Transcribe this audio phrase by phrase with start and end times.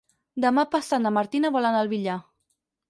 [0.45, 2.19] Demà passat na Martina vol anar al Villar.